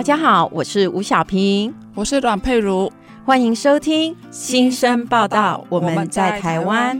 [0.00, 2.90] 大家好，我是吴小平，我是阮佩如，
[3.22, 5.62] 欢迎收听新生报道。
[5.68, 6.98] 我们在台湾，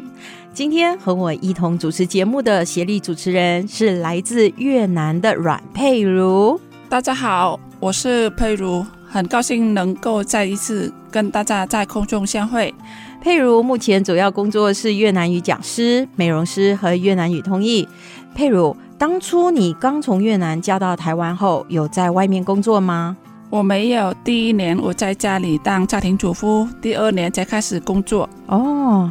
[0.53, 6.61] 今天和我一同主持节目的协力主持人是来自越南的阮佩如。
[6.91, 12.75] 大家好，我是佩如，很高兴能够再一次跟大家在空中相会。
[13.23, 17.89] 佩如目前主要工作是越南语讲师、美容师和越南语通译。
[18.35, 18.77] 佩如。
[18.99, 23.17] 当初你刚从越南嫁到台湾后，有在外面工作吗？
[23.49, 28.29] 我没有，第一年我在家里当家庭主妇，第二年才开始工作。
[28.47, 29.11] 哦。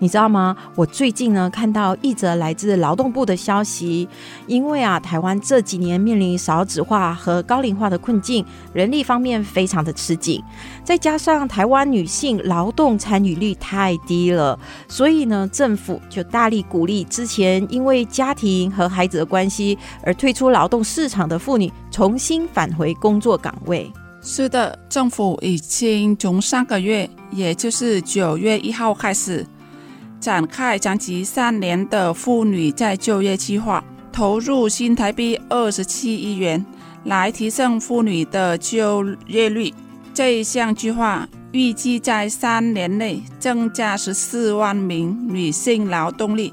[0.00, 0.56] 你知道吗？
[0.74, 4.08] 我最近呢看到一则来自劳动部的消息，
[4.46, 8.42] 因为啊，台湾这几年面临少子化和高龄化的困境，
[8.72, 10.42] 人力方面非常的吃紧，
[10.82, 23.92] 再加上台湾女性劳动参与率太低了，所以呢，政府就大力鼓励之前因为家庭和孩子的关系而退出劳动市场的妇女重新返回工作岗位。
[24.22, 29.46] 是的，政府已经从上个月，也就是九月一号开始。
[30.20, 33.82] 展开长期三年的妇女再就业计划，
[34.12, 36.64] 投入新台币二十七亿元，
[37.04, 39.72] 来提升妇女的就业率。
[40.12, 46.52] 这一项计划预计在三年内增加十四万名女性劳动力，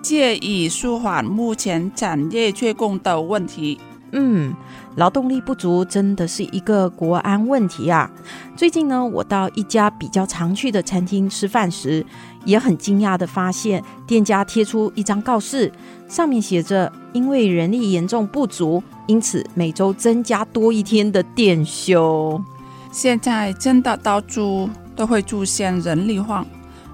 [0.00, 3.78] 借以舒缓目前产业缺工的问题。
[4.12, 4.54] 嗯，
[4.98, 8.10] 劳动力不足真的是一个国安问题啊！
[8.56, 12.04] 最近呢，我到一家比较常去的餐厅吃饭时，
[12.44, 15.72] 也很惊讶地发现，店家贴出一张告示，
[16.08, 22.42] 上面写着：因为人力严重不足，因此每周增加多一天的店休。
[22.90, 26.44] 现在真的到处都会出现人力荒，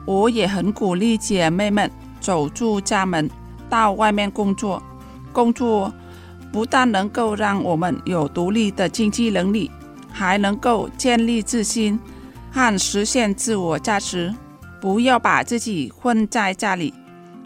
[0.05, 3.31] 我也很鼓励姐妹们走出家门，
[3.71, 4.83] 到外面工作。
[5.33, 5.93] 工作
[6.55, 9.69] 不但能够让我们有独立的经济能力，
[10.13, 11.99] 还能够建立自信
[12.53, 14.33] 和实现自我价值。
[14.81, 16.95] 不要把自己困在家里，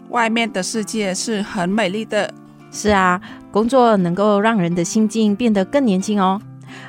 [0.09, 2.31] 外面的世界是很美丽的。
[2.71, 3.19] 是啊，
[3.49, 6.39] 工作能够让人的心境变得更年轻哦。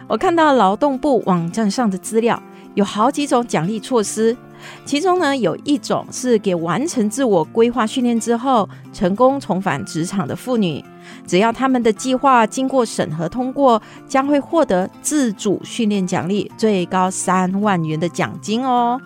[0.07, 2.43] 我看到劳动部网站上的资料，
[2.75, 4.37] 有好几种奖励措施，
[4.85, 10.85] 其中呢有一种是给完成自我规划训练之后成功重返职场的妇女，
[11.27, 19.01] 只要他们的计划经过审核通过，将会获得自主训练奖励，最高三万元的奖金哦。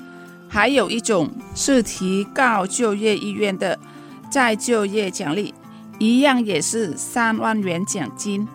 [0.49, 3.79] 还有一种是提高就业意愿的
[4.31, 5.53] 再就业奖励，
[5.99, 8.47] 一样也是三万元奖金。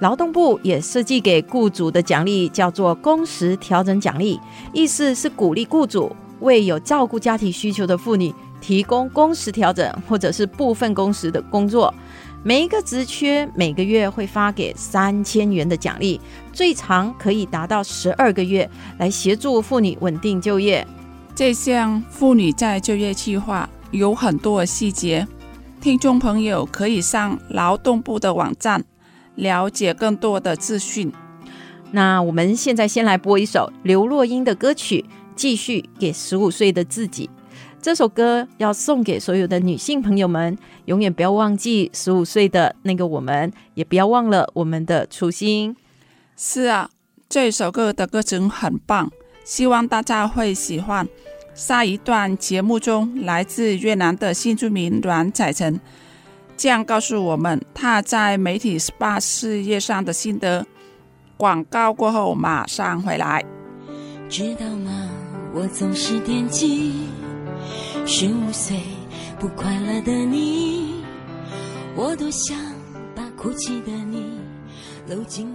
[0.00, 4.38] 劳动部也设计给雇主的奖励叫做工时调整奖励，
[4.74, 11.92] 意思是鼓励雇主为有照顾家庭需求的妇女提供工时调整或者是部分工时的工作。
[12.42, 16.20] 每一个职缺每个月会发给三千元的奖励，
[16.52, 20.86] 最长可以达到十二个月，来协助妇女稳定就业。
[21.34, 25.26] 这项妇女再就业计划有很多的细节，
[25.80, 28.84] 听众朋友可以上劳动部的网站
[29.34, 31.12] 了解更多的资讯。
[31.90, 35.04] 那我们现在先来播一首刘若英的歌曲，
[35.36, 37.30] 继续给十五岁的自己。
[37.80, 45.76] 这首歌要送给所有的女性朋友们，永远不要忘记十五岁的那个我们，也不要忘了我们的初心。
[46.36, 46.90] 是啊，
[47.28, 49.12] 这首歌的歌词很棒。
[49.44, 51.06] 希望大家会喜欢。
[51.54, 55.80] 下一段节目中，来自越南的新住民阮彩晨
[56.56, 60.66] 这样告诉我们他在媒体 SPA 事业上的心得。
[61.36, 63.44] 广告过后马上回来。
[64.28, 65.08] 知道吗？
[65.58, 66.92] 我总是惦记
[68.04, 68.78] 十五岁
[69.40, 71.02] 不快乐的你，
[71.96, 72.54] 我多想
[73.14, 74.38] 把哭泣的你
[75.08, 75.48] 搂紧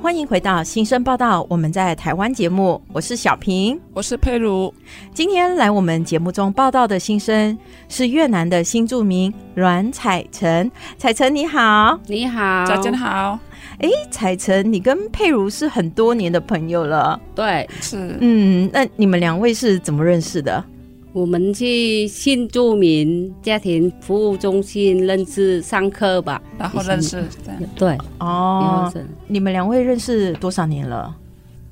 [0.00, 4.72] 欢迎回到新生报道，我们在台湾节目，我是小平，我是佩如。
[5.12, 7.58] 今天来我们节目中报道的新生
[7.88, 10.70] 是越南的新著名阮彩晨。
[10.96, 13.38] 彩晨你好，你好，早晨好。
[13.80, 20.64] 哎，彩晨，你跟佩如是很多年的朋友了，对，是，嗯，那你们两位是怎么认识的？
[21.12, 27.24] 我们去新住民家庭服务中心认识上课吧，然后认识，
[27.74, 28.92] 对，哦，
[29.26, 31.14] 你们两位认识多少年了？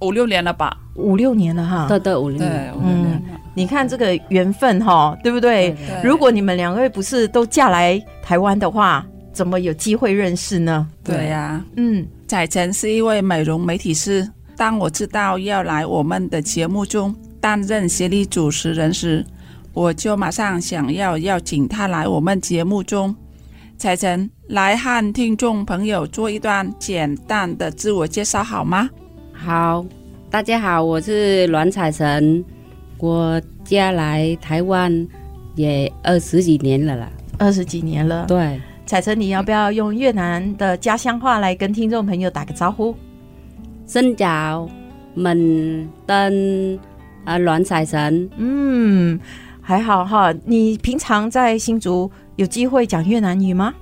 [0.00, 0.76] 五六年了吧？
[0.94, 3.22] 五六年了哈，对对，五六年，嗯，
[3.54, 5.76] 你看这个缘分哈，对不对？
[6.02, 10.86] 如果你们两位不是都嫁来台湾的话，怎么有机会认识呢？
[11.04, 19.24] 对呀，嗯，彩晨是一位美容美体师，当我知道要来我们的节目中担任协理主持人时，
[19.72, 23.14] 我就马上想要邀请他来我们节目中。
[23.78, 28.88] 彩晨，来和听众朋友做一段简单的自我介绍好吗？
[29.34, 29.84] 好，
[30.30, 32.42] 大家好，我是阮彩晨，
[32.98, 35.06] 我家来台湾
[35.56, 38.24] 也二十几年了啦，二十几年了。
[38.26, 42.94] 对，彩晨，你要不要用越南的家乡话来跟听众朋友打个招呼？
[43.84, 44.66] 新早，
[45.14, 46.78] 们登
[47.26, 49.20] 啊，阮采岑，嗯。
[49.68, 53.74] 还好哈，你平常在新竹有机会讲越南语吗？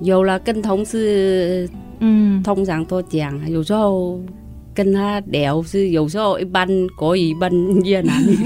[0.00, 3.50] 有了，跟同事，嗯，通常都讲。
[3.50, 4.20] 有时候
[4.72, 7.50] 跟他聊是，有时候一般国语，一般
[7.82, 8.38] 越南语。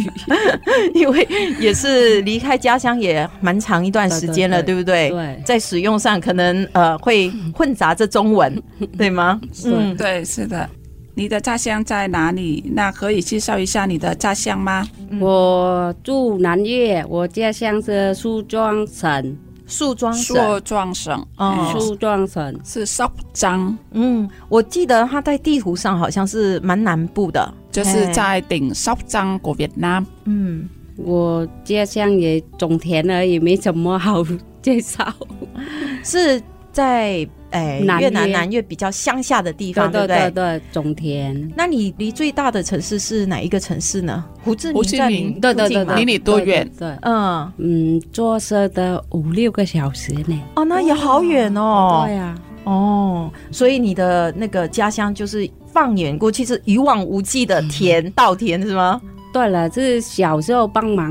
[0.96, 1.28] 因为
[1.60, 5.36] 也是离开家乡也蛮长一段时间了，对，对，对，对不对？
[5.36, 8.62] 对，在使用上可能呃会混杂着中文，
[8.96, 9.38] 对吗？
[9.66, 10.66] 嗯，对，是的。
[11.14, 12.64] 你的家乡在哪里？
[12.74, 14.88] 那可以介绍一下你的家乡吗？
[15.20, 19.36] 我住南越，我家乡是树庄省。
[19.64, 23.76] 树庄省，树庄省，哦，树庄省是收章。
[23.92, 30.04] 嗯，我记得它在地图上好像是蛮南部的，就是在顶收章国越南。
[30.24, 34.22] 嗯，我家乡也种田而已，没什么好
[34.60, 35.10] 介绍。
[36.04, 37.26] 是在。
[37.52, 40.16] 哎，越南南越比较乡下的地方，对不对？
[40.16, 41.52] 对对，种田。
[41.56, 44.24] 那你离最大的城市是哪一个城市呢？
[44.42, 46.68] 胡志明在你对对对，离你多远？
[46.78, 50.42] 对，嗯嗯，坐车的五六个小时呢。
[50.56, 52.04] 哦，那也好远哦。
[52.06, 52.34] 对呀。
[52.64, 59.00] 哦，所以你的那个家乡就是放眼过去是一望无际的田 稻田是吗？
[59.32, 61.10] 对了，就是小时候帮忙。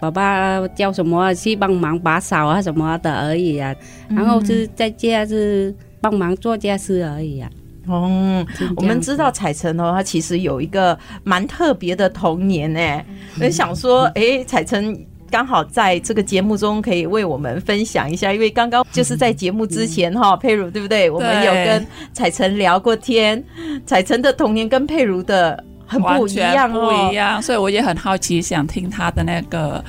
[0.00, 3.74] 爸爸叫什么去帮忙打扫啊什么的而已啊，
[4.08, 7.50] 然后是在家是帮忙做家事而已啊。
[7.86, 8.46] 哦，
[8.76, 13.02] 我们知道彩晨哦，他其实有一个蛮特别的童年呢。
[13.40, 21.10] 我想说，哎，彩晨刚好在这个节目中可以为我们分享一下，因为刚刚就是在节目之前哈，佩如对不对？
[21.10, 23.42] 我们有跟彩晨聊过天，
[23.86, 25.64] 彩晨的童年跟佩如的。
[25.88, 29.82] 很不一样，哦不一样，所以我也很好奇，想听他的那个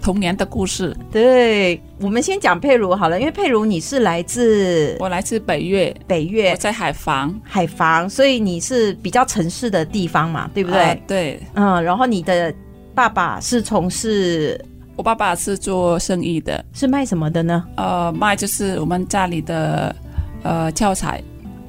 [0.00, 0.96] 童年的故事。
[1.12, 10.80] 对，我们先讲佩如好了，因为佩如你是来自，我来自北越，北越，我在海防，海防，所以你是比较城市的地方嘛，对不对？
[10.80, 12.52] 呃、对，嗯，然后你的
[12.94, 14.58] 爸爸是从事，
[14.96, 17.62] 我爸爸是做生意的，是卖什么的呢？
[17.76, 19.94] 呃，卖就是我们家里的
[20.42, 21.22] 呃教材。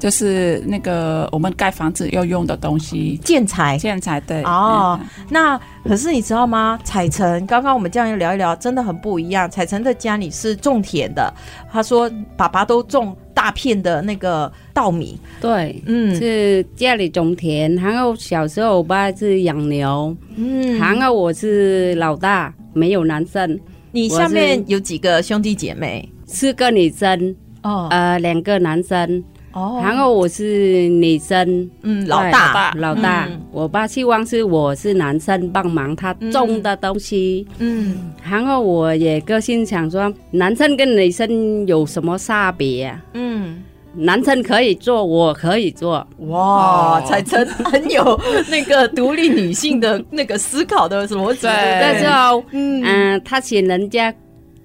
[0.04, 4.44] 就是那个我们盖房子要用的东西，建材，建材对。
[4.44, 6.78] 哦，嗯、那可是你知道吗？
[6.84, 9.50] 彩晨，刚刚我们这样聊一聊，真的很不一样。
[9.50, 11.34] 彩晨的家里是种田的，
[11.72, 15.18] 他说爸爸都种大片的那个稻米。
[15.40, 23.58] 对，嗯，是家里种田，然后小时候我爸是养牛，嗯，然后我是老大，没有男生。
[23.94, 26.12] 你下面有几个兄弟姐妹？
[26.26, 29.24] 四个女生，哦，呃，两个男生。
[29.54, 33.28] 哦，然后我是女生，嗯，老大，老大。
[33.28, 43.00] 嗯、我爸希望是我是男生帮忙他种的东西，嗯，然后我也个性想说，男生跟女生有什么差别啊？
[43.14, 43.62] 嗯，
[43.94, 46.06] 男生可以做，我可以做。
[46.30, 48.20] 哇，彩晨很有
[48.50, 51.32] 那个独立女性的那个思考的什么？
[51.36, 54.12] 对，但是哦，嗯、呃，他请人家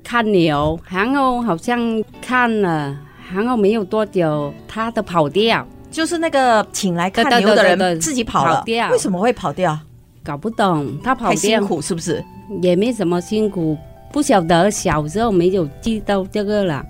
[0.03, 2.97] 看牛，然后好像看了。
[3.35, 8.65] 然后没有多久，他的跑掉，就是那个请来看牛的人自己跑了。
[8.91, 9.79] 为什么会跑掉？
[10.25, 10.99] 搞不懂。
[11.03, 12.25] 他跑掉辛苦是不是？
[12.63, 13.77] 也没什么辛苦，
[14.13, 14.71] 不晓得。
[14.71, 16.85] 小时候没有记到这个了，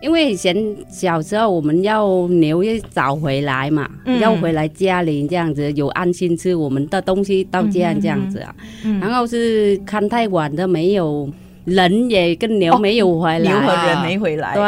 [0.00, 0.56] 因为以前
[0.88, 8.54] 小时候我们要牛要找回来嘛，嗯、要回来家里这样子有安心吃我们的东西到家这样子啊。
[8.84, 11.28] 嗯嗯嗯、然后是看太晚的没有。
[11.64, 14.54] 人也跟牛没有回来，牛和人没回来。
[14.54, 14.62] 对，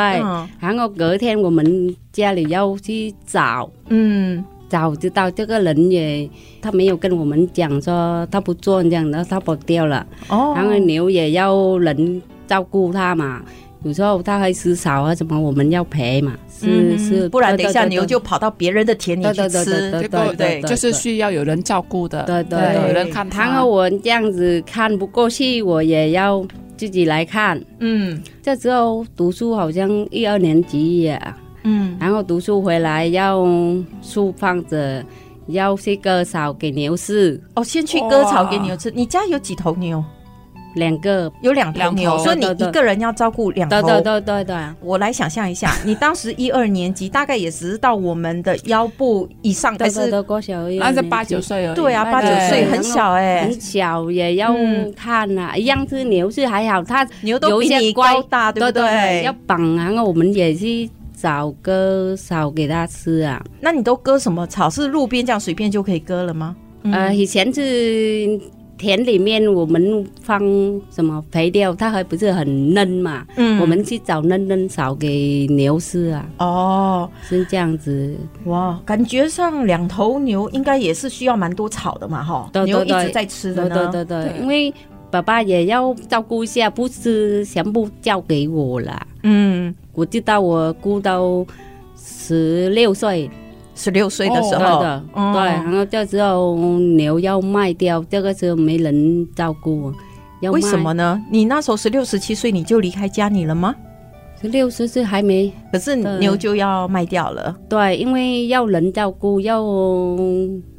[0.60, 6.28] 然后隔天我们家里要去找，嗯，找知道这个人也
[6.62, 10.06] 他没有跟我们讲说他不做这样的，他跑掉了。
[10.28, 13.42] 哦，然后牛也要人照顾他嘛。
[13.84, 23.28] 有时候他会吃草啊什么，我们要赔嘛，是是，不然等一下牛就跑到别人的田里去吃，对对对，就是需要有人照顾的，对对，有人看。
[23.28, 26.44] 然后我这样子看不过去，我也要
[26.76, 27.62] 自己来看。
[27.80, 33.46] 嗯，这时候读书好像一二年级呀，嗯，然后读书回来要
[34.00, 35.04] 书放着，
[35.48, 37.38] 要去割草给牛吃。
[37.54, 38.90] 哦，先去割草给牛吃。
[38.92, 40.02] 你家有几头牛？
[40.74, 43.80] 两个有两头牛，所以你一个人要照顾两头。
[43.82, 50.10] 对对对对，我来想象一下，你当时一二年级，大概也只是到我们的腰部以上，还是
[50.78, 51.74] 那是八九岁而已。
[51.76, 54.54] 对啊，八九岁很小哎，很小也要
[54.96, 55.52] 看呐。
[55.56, 59.22] 一样是牛是还好，它牛都比你高大，对不对？
[59.22, 60.66] 要绑，然后我们也是
[61.16, 63.40] 找割草给它吃啊。
[63.60, 64.68] 那你都割什么草？
[64.68, 66.56] 是路边这样随便就可以割了吗？
[66.92, 68.40] 呃，以前是。
[68.76, 70.40] 田里面我们放
[70.90, 73.24] 什么肥料，它还不是很嫩嘛？
[73.36, 76.28] 嗯，我们去找嫩嫩草给牛吃啊。
[76.38, 78.16] 哦，是这样子。
[78.44, 82.50] 哇，感觉上两头牛应该也是需要蛮多草的嘛，哈。
[82.64, 83.90] 牛一直在吃的呢。
[83.92, 84.72] 对对对，因为
[85.10, 89.06] 爸爸也要照顾一下，不是全部交给我了。
[89.22, 91.46] 嗯，我知道我顾到
[91.96, 93.30] 十六岁。
[93.74, 94.80] 十六岁的时候，
[95.32, 99.92] 对，然后这时候牛要卖掉，这个时候没人照顾，
[100.52, 101.20] 为什么呢？
[101.30, 103.74] 你那时候十六、十七岁你就离开家里了吗？
[104.40, 107.56] 十六、十岁还没，可是牛就要卖掉了。
[107.68, 109.64] 对，因为要人照顾，要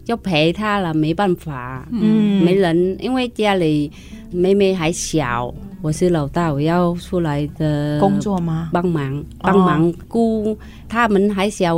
[0.05, 3.91] 要陪他了，没办法，嗯，没人，因为家里
[4.31, 5.53] 妹妹还小。
[5.81, 8.71] 我是老大，我要出来的工作吗？
[8.73, 10.57] 帮忙帮忙顾
[10.89, 11.75] 他们还小，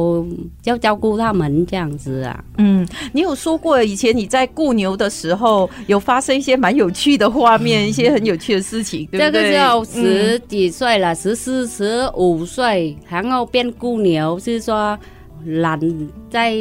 [0.63, 2.41] 要照顾他们这样子啊。
[2.57, 9.05] 嗯，你有说过以前你在雇牛的时候，有发生一些蛮有趣的画面，嗯、 一些很有趣的事情。
[9.11, 14.97] 对对，这个时候十几岁了，十四、十五岁，然后变雇牛，是说
[15.43, 15.77] 懒
[16.29, 16.51] 在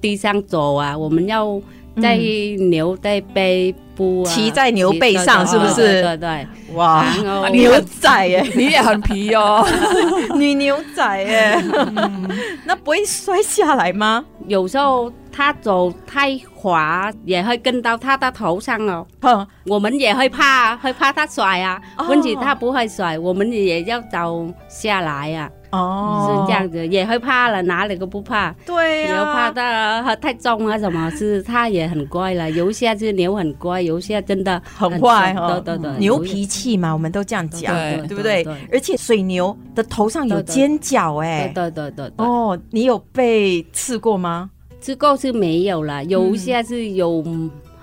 [0.00, 1.60] 地上走啊，我们要
[2.00, 2.16] 在
[2.70, 3.74] 牛在背。
[4.24, 5.76] 骑在牛背上是不是？
[5.76, 7.04] 对对对，哇，
[7.52, 9.66] 牛仔耶， 你也很皮哦，
[10.36, 11.62] 女牛仔耶，
[12.64, 14.24] 那不会摔下来吗？
[14.46, 19.06] 有时候他走太滑，也会跟到他的头上哦。
[19.66, 21.80] 我们也会怕，会怕他甩啊。
[22.08, 25.48] 问题他不会甩，我们也要走下来呀。
[25.70, 28.50] 哦，是这样子，也会怕了，哪里都不怕。
[28.66, 32.50] 对呀，又怕它太重啊，什么是它也很乖了。
[32.50, 35.60] 有些是牛很乖，有些真的很坏哈。
[35.60, 37.72] 对对对，牛脾气嘛，我们都这样讲，
[38.08, 38.44] 对不对？
[38.72, 42.26] 而且水牛的头上有尖角，哎，对对对对。
[42.26, 44.50] 哦，你有被刺过吗？
[44.80, 47.24] 刺过是没有了，有一些是有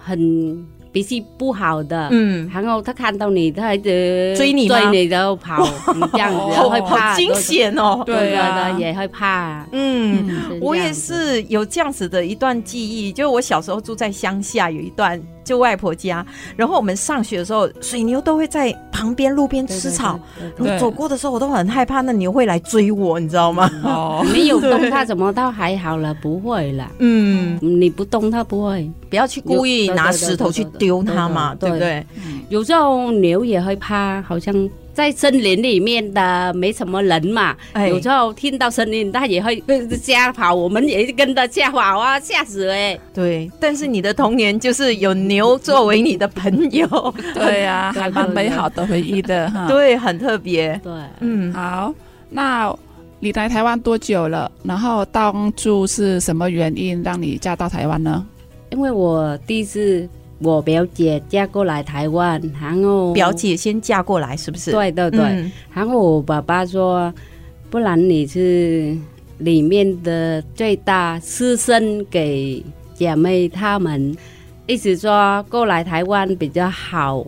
[0.04, 0.66] 很。
[0.96, 5.62] 脾气不好的，嗯，然后他看到你，他还得追你，追你然后跑，
[5.94, 15.22] 你这样子 会怕，好惊险哦，对啊，也会怕，嗯，我也是有这样子的一段记忆，就我小时候住在乡下，有一段。
[15.46, 16.26] 就外婆家，
[16.58, 20.20] 然后我们上学的时候，水牛都会在旁边路边吃草。
[20.58, 23.70] 我走过的时候，我都很害怕那牛会来追我，你知道吗？
[23.84, 26.92] 哦， 没有动它，怎么倒还好了，不会了。
[26.98, 32.06] 嗯，你不动它不会，不要去故意拿石头去丢它嘛，对不对？
[32.50, 34.54] 有时候牛也会怕，好像。
[34.96, 39.62] 在森林里面的没什么人嘛，哎、有时候听到声音，他也会
[40.02, 43.02] 吓跑，我们也跟着吓跑啊，吓死哎、欸！
[43.14, 46.88] 对，但是你的童年就是有牛作为你的朋友，
[47.36, 49.68] 对呀、啊， 还蛮美好的回忆的哈。
[49.68, 50.80] 对，很特别。
[50.82, 51.94] 对，嗯，好，
[52.30, 52.74] 那
[53.20, 54.50] 你来台湾多久了？
[54.64, 58.26] 然后当初是什么原因让你嫁到台湾呢？
[58.70, 60.08] 因为我第一次。
[60.40, 64.72] 我表姐嫁过来台湾，然后表姐先嫁过来，是不是？
[64.72, 65.22] 对对对。
[65.22, 67.14] 嗯、然后我爸爸说，
[67.70, 68.96] 不然你是
[69.38, 72.64] 里面的最大，私生给
[72.94, 74.16] 姐妹她们，
[74.68, 77.26] 意思说过来台湾比较好，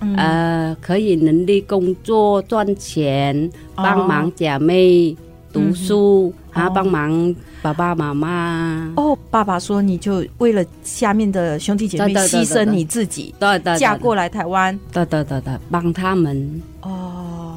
[0.00, 5.14] 嗯、呃，可以能力工作赚钱，帮忙姐妹
[5.52, 7.34] 读书，还要帮忙。
[7.62, 8.92] 爸爸妈妈。
[8.96, 16.62] 哦，爸爸说你就为了下面的兄弟姐妹牺牲你自己，对对，嫁过来台湾，对对对对，帮他们。
[16.82, 17.56] 哦，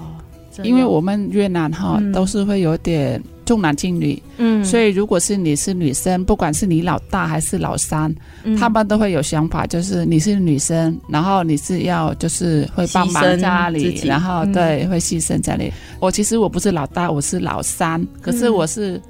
[0.64, 8.14] 因为我们越南哈都是会有点重男轻女，嗯，所以如果是你是女生，不管是你老大还是老三，
[8.44, 15.74] 嗯、他们都会有想法，就是你是女生，然后你是要就是会帮忙家里，然后对、嗯、会牺牲家里。
[16.00, 19.02] 我其实我不是老大，我是老三，可是我是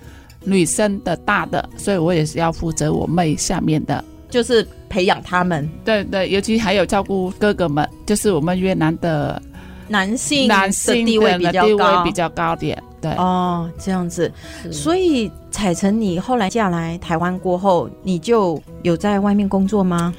[0.46, 5.70] 女生的大的，所以我也是要负责我妹下面的，就是培养他们。
[5.84, 9.42] 对对，尤其还有照顾哥哥们，就是我们越南的。
[9.90, 13.12] 男性男性的地位比较高，比较高点，对。
[13.14, 14.32] 哦，这样子。
[14.72, 20.14] 所以彩成，你后来嫁来台湾过后，你就有在外面工作吗？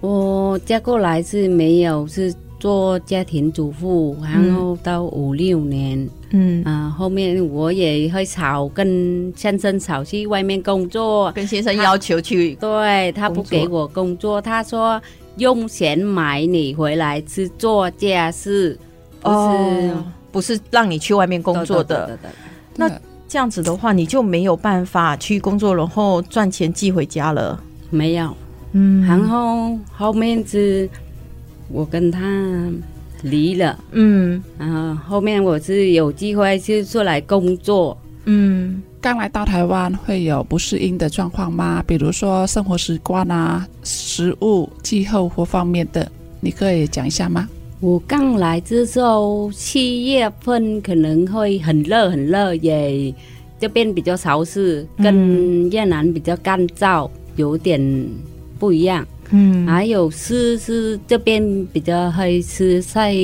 [0.00, 6.62] 我嫁过来是没有，是做家庭主妇，然后到五六年，嗯。
[6.64, 15.00] 啊，后面我也会吵，跟先生吵去外面工作，跟先生要求去，对他不给我工作，他说
[15.36, 18.78] 用钱买你回来是做家事。
[19.24, 22.06] 不是、哦，不是让你去外面工作的。
[22.06, 22.30] 对对对对，
[22.76, 27.58] 那这样子的话，你就没有办法去工作，然后赚钱寄回家了。
[27.90, 28.36] 没有，
[28.72, 29.04] 嗯。
[29.06, 30.88] 然后后面是
[31.68, 32.20] 我跟他
[33.22, 34.42] 离了，嗯。
[34.58, 38.82] 然后后面我是有机会是出来工作，嗯。
[39.00, 41.84] 刚来到台湾会有不适应的状况吗？
[41.86, 47.46] 比如说生活习惯啊、食物、气候或方面的，你可以讲一下吗？
[47.84, 53.14] 我刚来之后，七月份可能会很热，很热，也
[53.60, 57.78] 这边比较潮湿，跟越南比较干燥，有点
[58.58, 59.06] 不一样。
[59.32, 63.14] 嗯，还有吃是这边比较会吃菜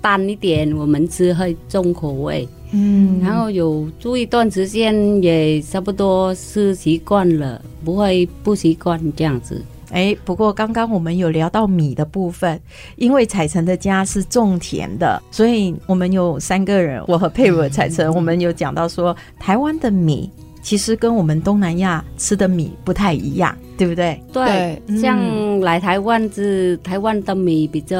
[0.00, 2.48] 淡一点，我们吃会重口味。
[2.72, 9.62] 嗯，然后有住一段时间，也差不多是习惯了，不会不习惯这样子。
[9.90, 12.60] 哎，不过刚刚我们有聊到米的部分，
[12.96, 20.30] 因为彩晨的家是种田的，所以我们有三个人，我和佩如和采澄，我们有讲到说，台湾的米
[20.60, 24.20] 其实跟我们东南亚吃的米不太一样，对不对？
[24.30, 25.18] 对，像
[25.60, 27.96] 来台湾是台湾的米比较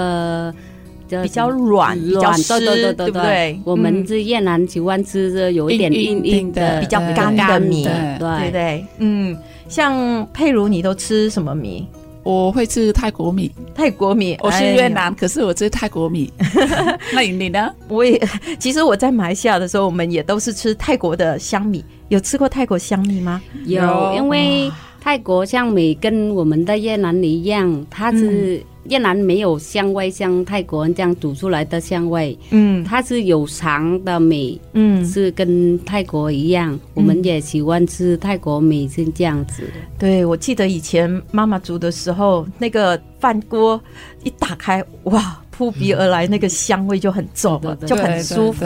[1.09, 3.59] 比较软，比较湿，对？
[3.64, 9.35] 我们是越南喜欢吃的有一点硬硬的、比较干的米，对对对，嗯。
[9.69, 11.87] 像佩如，你都吃什么米？
[12.25, 13.51] 我会吃泰国米。
[13.75, 16.33] 泰国米，我是越南，哎、可是我吃泰国米。
[17.15, 17.71] 那你呢？
[17.89, 18.21] 我也，
[18.59, 21.85] 其实我在马来西亚的时候，我们也都是吃泰国的香米。
[22.09, 23.41] 有吃过泰国香米吗？
[23.67, 24.71] 有，因为
[25.01, 28.65] 泰国香米跟我们的越南一样，它是、嗯。
[28.89, 32.39] 越南没有香味，像泰国人这样煮出来的香味。
[32.51, 36.73] 嗯，它是有长的米，嗯，是跟泰国一样。
[36.75, 39.65] 嗯、我们也喜欢吃泰国米，是这样子。
[39.99, 43.81] 对，我记得以前妈妈煮的时候，那个饭锅
[44.25, 48.65] 一打开，哇，扑鼻而来那个香味就很重，嗯、就很舒服，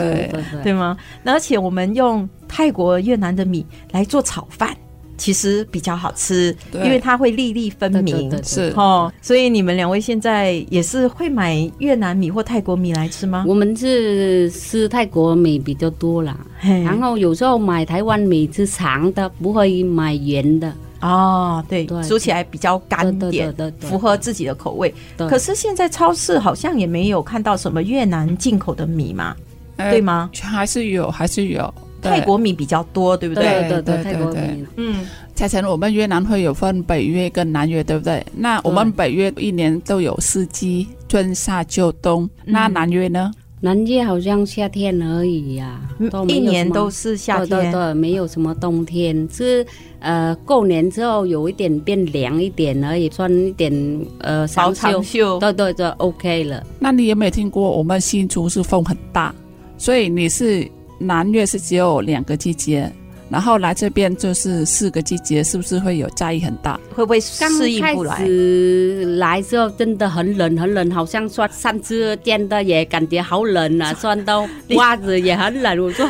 [0.63, 0.97] 对吗？
[1.25, 4.75] 而且我们用泰国、越南的米来做炒饭。
[5.23, 9.09] 其实比较好吃，因为它会粒粒分明，是哦。
[9.21, 13.45] 所以你们两位现在也是会买越南米或泰国米来吃吗？
[13.47, 20.73] 我们是吃泰国米比较多啦，然后有时候买台湾米是长的，不会买圆的。
[20.99, 24.93] 哦，对，煮起来比较干点，符合自己的口味。
[25.15, 29.33] 可是现在超市好像也没有看到什么越南进口的米嘛，
[29.77, 30.29] 对吗？
[30.33, 31.73] 还是有，还是有。
[32.03, 33.43] 泰国米比较多，对不对？
[33.43, 34.65] 对对对，泰国米。
[34.77, 38.23] 嗯，采澄，我们越南会有分北越跟南越，对不对？
[38.35, 42.29] 那我们北越一年都有四季，春夏秋冬。
[42.43, 43.31] 那南越呢？
[43.61, 45.79] 南越好像夏天而已呀，
[46.27, 49.25] 一年都是夏天，对对，没有什么冬天。
[49.31, 49.65] 是
[49.99, 53.71] 呃，过年之后有一点变凉一点而已，穿一点
[54.19, 56.61] 呃长袖，对对对，OK 了。
[56.77, 59.33] 那你有没有听过我们新竹是风很大，
[59.77, 60.69] 所以你是？
[61.05, 62.91] 南越是只有两个季节，
[63.29, 66.79] 然后来这边就是四个季节，是不是会有差异很大？
[66.95, 68.15] 会不会适应不来？
[68.15, 75.83] 刚开始来之后真的很冷，很冷，好像穿三只件的也感觉好冷啊， 穿到袜子也很冷。
[75.83, 76.07] 我说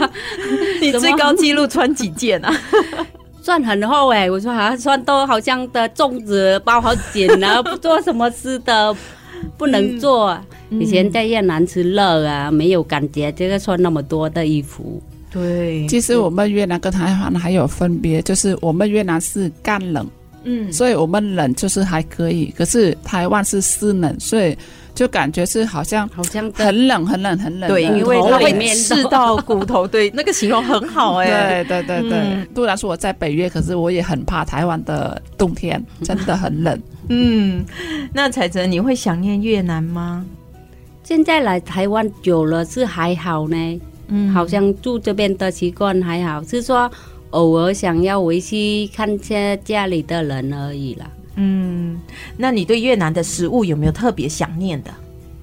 [0.81, 2.53] 你最高纪录穿几件啊？
[3.41, 8.95] 算很厚哎、欸，我说好像穿都好像的粽子包好紧啊，不做什么事的
[9.57, 10.31] 不能做。
[10.69, 14.99] 嗯以前在越南吃热啊，没有感觉，这个穿那么多的衣服。
[15.31, 20.07] 对，其实我们越南跟台湾还有分别，就是我们越南是干冷，
[20.45, 24.57] 嗯，所以我们冷就是还可以，可是台湾是湿冷，所以
[24.95, 27.69] 就感觉是好像好像很冷很冷很冷。
[27.69, 29.87] 对，因为它会刺到骨头。
[29.87, 31.63] 对， 那个形容很好哎、欸。
[31.65, 36.81] 对对对对，虽然说我在北越，可是我也很怕台湾的冬天，真的很冷。
[37.09, 37.65] 嗯，
[38.13, 40.25] 那采澄，你会想念越南吗？
[41.03, 46.41] 现在来台湾久了是还好呢，嗯，好像住这边的习惯还好。
[46.43, 46.89] 是说
[47.31, 51.09] 偶尔想要回去看下家里的人而已啦。
[51.35, 51.99] 嗯，
[52.37, 54.91] 那你对越南的食物有没有特别想念的？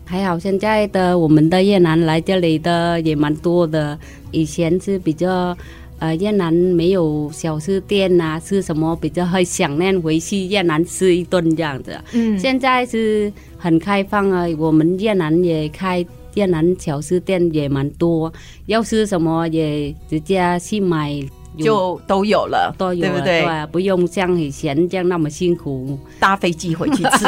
[0.07, 3.99] 还好，现在的我们的越南来这里的也蛮多的。
[4.33, 5.57] 以前是比较，
[6.01, 11.97] 呃，越南没有小吃店呐、啊，吃什么比较会想念回去越南吃一顿这样子。
[12.13, 18.33] 嗯，现在是很开放啊，我们越南也开越南小吃店也蛮多，
[18.67, 21.23] 要吃什么也直接去买。
[21.59, 23.43] 就都有了，都有了，对不对？
[23.43, 27.27] 对，不用像以前这样那么辛苦搭飞机回去吃，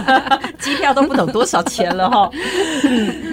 [0.58, 2.28] 机票都不懂多少钱了哈。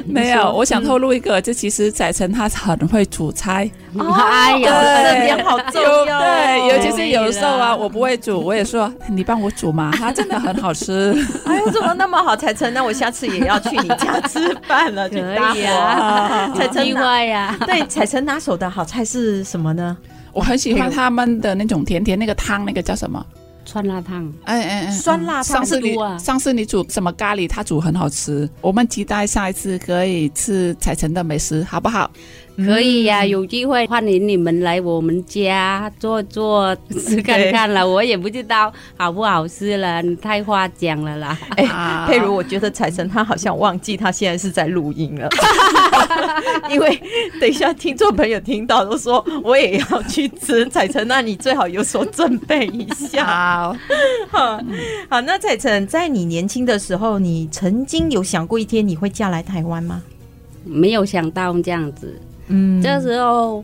[0.05, 6.19] 没有，我想透露一个，就其实宰成他很会煮菜，哎呀，这点好重要。
[6.19, 11.15] 对，尤其是有时候啊，我不会煮，我也说你帮我煮嘛， 它真的很好吃。
[11.45, 12.71] 哎呦，怎么那么好，才成？
[12.73, 17.55] 那我下次也要去你家吃饭了， 可以啊，宰成外呀。
[17.65, 19.97] 对，彩成拿手的好菜是什么呢？
[20.31, 23.25] 我很喜欢他们的那种甜甜那个汤，那个叫什么？
[23.65, 24.31] 酸辣汤。
[24.45, 25.43] 哎哎哎，酸辣汤。
[25.43, 27.47] 上次你上次你煮什么咖喱？
[27.47, 28.49] 他煮很好吃。
[28.61, 32.09] 我们期待下一次可以吃宰成的美食，好不好？
[32.65, 37.87] 可以呀、啊，有机会欢迎你们来我们家坐坐吃看看了。
[37.87, 41.37] 我也不知道好不好吃了，你太夸奖了啦。
[41.55, 45.29] 哎、欸，佩如，我觉得采陈他好像忘记他现在是在录音了，
[46.69, 47.01] 因为
[47.39, 53.25] 等一下听众朋友听到都说我也要去吃彩晨，那你最好有所准备一下。
[53.25, 53.77] 好，
[54.29, 54.59] 好，
[55.09, 60.01] 好，那彩晨，在你年轻的时候，你曾经有想过一天你会嫁来台湾吗？
[60.65, 62.19] 没有想到这样子。
[62.49, 63.63] 嗯，这时候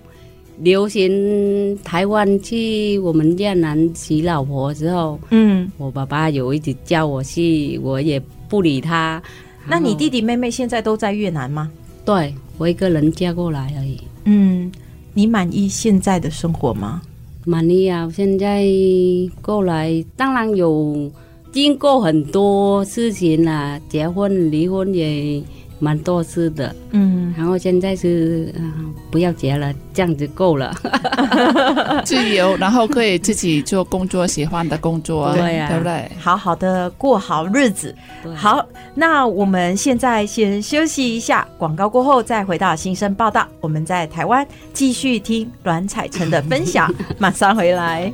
[0.59, 9.21] 流行台湾去我们越南娶老婆之后，嗯，我爸爸有一直叫我去，我也不理他。
[9.67, 11.69] 那你弟弟妹妹现在都在越南吗？
[12.05, 13.99] 对，我一个人嫁过来而已。
[14.25, 14.71] 嗯，
[15.13, 17.01] 你满意现在的生活吗？
[17.43, 18.09] 满意啊！
[18.15, 18.63] 现在
[19.41, 21.11] 过来，当然有
[21.51, 25.43] 经过很多事情啦，结婚、离婚也。
[25.79, 28.53] 蛮多次的，嗯，然后现在是，
[29.11, 30.73] 不要结了，这样子够了，
[32.05, 36.11] 自由，然后可以自己做工作，喜欢的工作，对呀、啊，对不对？
[36.19, 37.93] 好好的过好日子。
[38.23, 43.47] 对好，那我们现在先休息一下，广告过后再回到新生报道。
[43.59, 48.11] 我们在台湾继续听阮彩晨的分享，马上回来。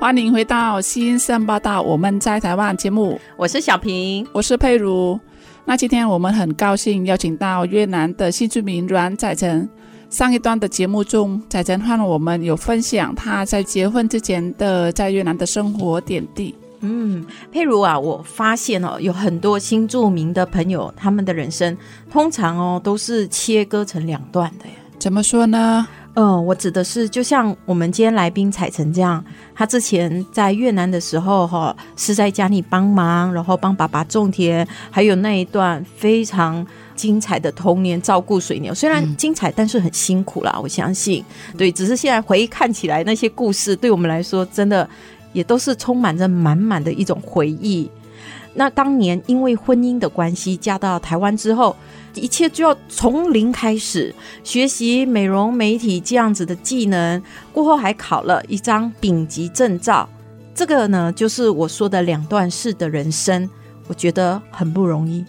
[0.00, 5.20] 欢迎回到新生报道，我们在台湾节目，我是小平，我是佩如。
[5.66, 9.68] 那今天我们很高兴邀请到越南的新住民阮采陈。
[10.08, 16.54] 上一段的节目中，采陈和我们有分享他在结婚之前的在越南的生活点滴。
[16.80, 21.76] 嗯，佩如啊，我发现哦，有很多新住民的朋友，他们的人生
[22.10, 24.72] 通常哦都是切割成两段的呀。
[24.98, 25.86] 怎么说呢？
[26.14, 29.24] 嗯，我指的是，就像我们今天来宾彩成这样，
[29.60, 38.72] 他之前在越南的时候，哈，是在家里帮忙，然后帮爸爸种田，还有那一段非常精彩的童年，照顾水牛。
[38.72, 41.22] 虽然精彩，但是很辛苦啦，我相信。
[41.58, 44.88] 对，只是现在回忆看起来，那些故事对我们来说，真的
[45.34, 47.86] 也都是充满着满满的一种回忆。
[48.54, 51.76] 那当年因为婚姻的关系，嫁到台湾之后。
[52.14, 60.08] 一切就要从零开始学习美容美体这样子的技能，过后还考了一张丙级证照。
[60.52, 63.48] 这个呢，就是我说的两段式的人生，
[63.86, 65.24] 我觉得很不容易。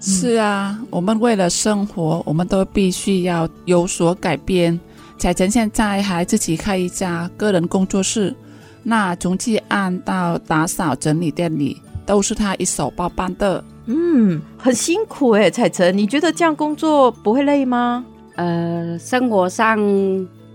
[0.00, 4.78] 是啊，我们为了生活，我们都必须要有所改变。
[5.16, 8.34] 采陈现在还自己开一家个人工作室，
[8.82, 13.62] 那从接案到打扫整理店里，都是他一手包办的。
[13.86, 18.04] 嗯，很辛苦哎，彩晨，你觉得这样工作不会累吗？
[18.36, 19.78] 呃，生活上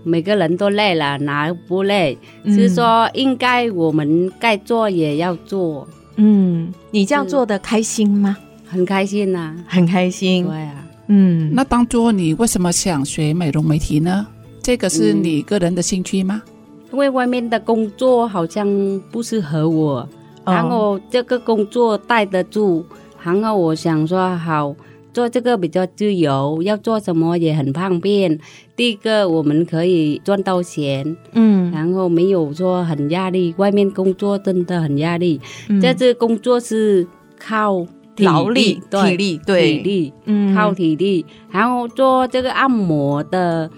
[0.02, 2.18] 每个人都累了，哪不累？
[2.44, 5.86] 嗯、是说应该我们该做也要做。
[6.16, 8.36] 嗯，你这样做的开心吗？
[8.66, 10.46] 很开心呐、啊，很开心。
[10.46, 14.26] 对啊，嗯，那当初你为什么想学美容美体呢？
[14.62, 16.42] 这个是你个人的兴趣吗？
[16.44, 16.52] 嗯、
[16.92, 18.68] 因为外面的工作好像
[19.10, 20.08] 不适合我，哦、
[20.50, 22.84] 然后这个工作带得住。
[23.22, 24.74] 然后我想说，好
[25.12, 28.38] 做这个比较自由，要做什么也很方便。
[28.74, 33.54] 第一个，我们可以赚到钱，嗯，然后没有说很压力。
[33.58, 37.06] 外面工作真的很压力，嗯、这次工作是
[37.38, 37.84] 靠
[38.16, 41.26] 体力劳力，对体力，对，体力，嗯，靠体力。
[41.50, 43.70] 然后做这个按摩的，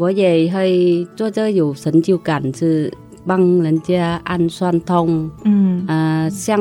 [0.00, 2.92] 我也会做这个有成就感是。
[3.28, 6.58] 帮人家按酸痛，嗯，呃，像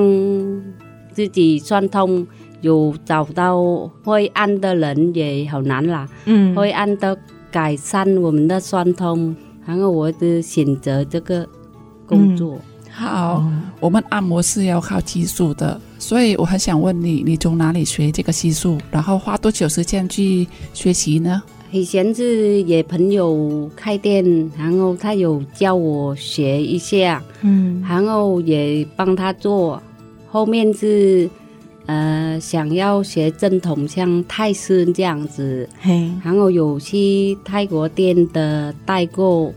[1.13, 2.27] 自己酸痛
[2.59, 7.17] 有找到会按的人也好难啦，嗯，会按的
[7.49, 9.33] 改善我们的酸痛，
[9.65, 11.47] 然后我就选择这个
[12.05, 12.59] 工作。
[12.91, 13.43] 好，
[13.79, 18.77] 我们按摩是要靠技术的，所以我很想问你，你从哪里学这个技术？
[18.91, 21.41] 然后花多久时间去学习呢？
[21.71, 24.23] 以前是也朋友开店，
[24.57, 29.81] 然后他有教我学一下，嗯，然后也帮他做。
[30.29, 31.29] 后面是
[31.85, 39.53] 呃想要学正统，像泰式这样子，嘿，然后有去泰国店的代购，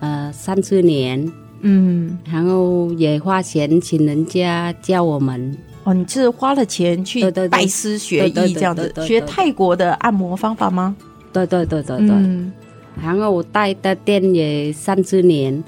[0.00, 1.30] 呃，三四年。
[1.62, 5.92] 嗯，然后也花钱请人家教我们哦。
[5.92, 10.96] 你是花了钱去拜师学艺这样子，学泰国的按摩方法吗？
[11.32, 12.08] 对对对对对。
[12.10, 12.52] 嗯，
[13.02, 15.62] 然后我带的店也三四年，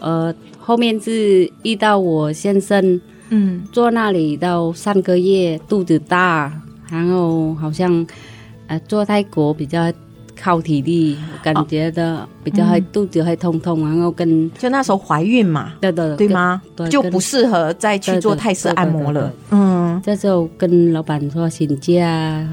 [0.00, 6.52] 呃，后面是遇到我先生，嗯，坐那里到三个月，肚子大，
[6.90, 8.06] 然后好像
[8.66, 9.92] 呃做泰国比较。
[10.36, 16.60] 靠体力，感觉的比较会肚子会痛痛，然后跟就那时候怀孕嘛，对对对吗？
[16.90, 19.32] 就不适合再去做泰式按摩了。
[19.52, 22.04] 嗯，这时候跟老板说请假。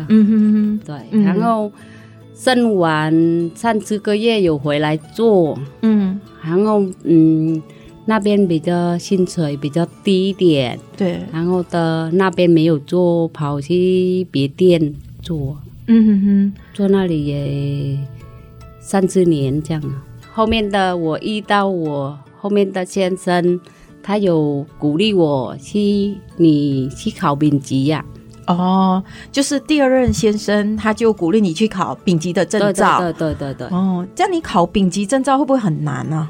[0.09, 1.71] 嗯哼哼，对，然后
[2.43, 5.55] 生完三四个月有回来做。
[5.83, 7.61] 嗯，然后嗯
[8.05, 10.79] 那边比较薪水比较低一点。
[10.97, 15.55] 对，然后的那边没有做，跑去别店做。
[15.85, 17.99] 嗯哼哼，做那里也
[18.79, 19.83] 三四年这样。
[20.33, 23.59] 后面的我遇到我后面的先生，
[24.01, 28.03] 他有鼓励我去你去考丙级呀。
[28.47, 32.99] 哦，就是第二任先生，他就鼓励你去考丙级的证照。
[32.99, 33.67] 对对对对对。
[33.67, 36.27] 哦，这样你考丙级证照会不会很难呢？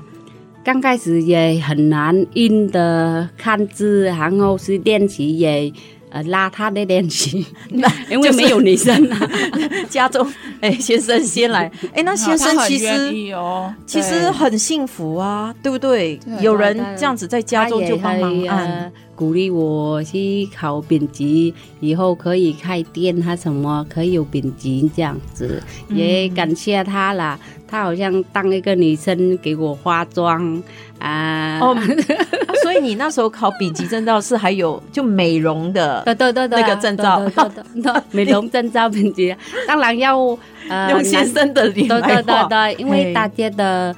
[0.64, 5.72] 刚开始也很难，印的看字，然后是练习也。
[6.12, 7.46] 呃，邋遢的练习，
[8.10, 9.30] 因为没有女生啊。
[9.90, 10.26] 家中
[10.62, 13.14] 哎，先生先来，哎，那先生其实
[13.86, 16.20] 其实很幸福啊，对不对？
[16.40, 27.40] 有人这样子在家中就帮忙按，鼓励我去考丙级，以后可以开店，他什么可以有丙级这样子，也感谢他啦。
[27.68, 30.62] 他好像当一个女生给我化妆
[31.02, 31.60] 啊。
[31.62, 31.76] 哦，
[32.64, 39.36] 所以你那时候考丙级证照是还有就美容的，对对对对，那个证照，对对对， 美容证照丙级，
[39.68, 40.18] 当然要
[40.70, 43.96] 呃 用先生的脸对，对对对，因为大家的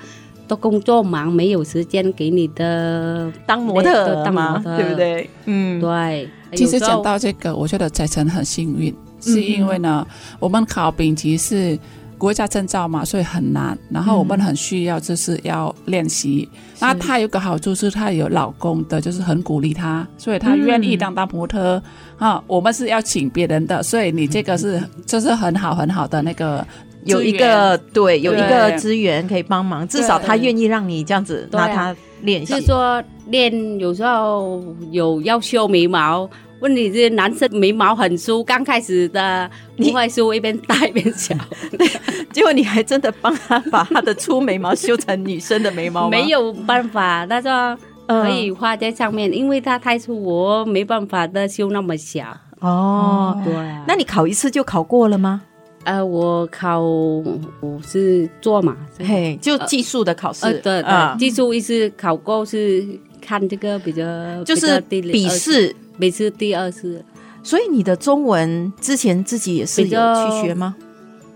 [0.47, 5.29] 都工作忙，没有时间给你的当模特嘛，对不对？
[5.45, 6.29] 嗯，对。
[6.55, 10.05] 其实讲到这个，我觉得彩晨很幸运，是因为呢，
[10.39, 11.77] 我们考丙级是。
[12.23, 13.77] 国家证照嘛，所以很难。
[13.89, 16.47] 然后我们很需要，就是要练习。
[16.53, 21.83] 嗯、那她有个好处是，她有老公的，就是很鼓励她，所以她愿意当当模特。
[22.19, 26.65] 嗯、啊，我们是要请别人的，所以你这个是 就是很好很好的那个
[27.03, 32.53] 有一个对有一个资源可以帮忙，至少他愿意让你这样子拿他练习。
[32.53, 36.29] 就是说练有时候有要修眉毛。
[36.63, 41.35] 问题是男生眉毛很粗，刚开始的不会梳，一边大一边小，
[42.31, 46.09] 结果你还真的帮他把他的粗眉毛修成女生的眉毛？
[46.09, 52.25] 没有办法，他说可以画在上面，嗯、因为他太粗，我没办法的修那么小。
[52.61, 55.41] 哦，对、啊，那你考一次就考过了吗？
[55.83, 62.87] 呃，我考我是做嘛，嘿，就技术的考试，呃、对对，嗯、技术一次考过是
[63.19, 64.01] 看这个比较，
[64.45, 65.75] 就是笔试。
[65.97, 67.03] 每次第二次，
[67.43, 70.75] 所以你的中文之前自己也是有去学吗？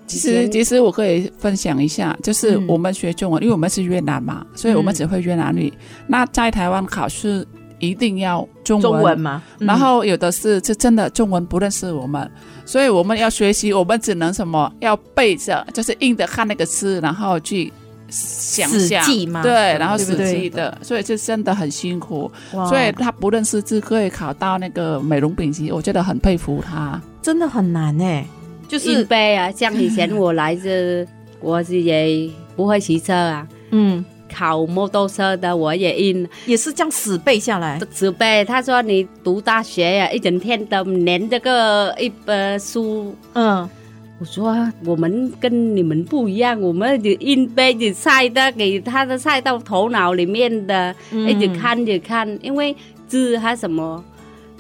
[0.08, 5.72] 其实，其实我可以分享一下，就是我们学中文，嗯、因为我们是越南嘛，所以我们只会越南语。
[5.76, 7.46] 嗯、那在台湾考试
[7.80, 9.44] 一定要中文，中文吗？
[9.60, 12.32] 嗯、然后有的是是真的中文不认识我们，
[12.66, 17.72] 所以我们要学习，我们只能什么要背着，就是硬的看那个字，然后去。
[18.10, 22.32] 想象嘛，对，然后死记的，所以就真的很辛苦。
[22.52, 28.26] 所以他不认识字可以考到那个美容丙级，我觉得很佩服他，真的很难哎。
[28.68, 31.06] 就是背啊，像以前我来这，
[31.40, 38.44] 我是也不会骑车啊，嗯，考摩托车的我也印，也是这样死背下来，死背。
[38.44, 43.70] 他说你读大学呀，一整天都连这个一本书，嗯。
[44.20, 52.76] 我说我们跟你们不一样，我们就硬背就晒的，给他的晒到头脑里面的，一直看着看，因为
[53.08, 54.04] 字还什么，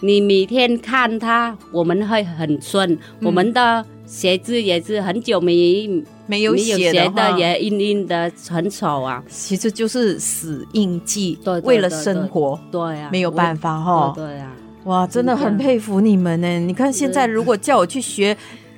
[0.02, 2.98] 你每天看它，我们会很顺。
[3.20, 5.89] 我们的写字也是很久没
[6.28, 9.24] 没有写的，的也硬硬的，很丑啊。
[9.28, 14.13] 其实就是死印记，对，为了生活，对啊，没有办法哈。
[14.15, 16.60] 对啊，哇，真的很佩服你们呢。
[16.60, 18.38] 你看现在如果叫我去学，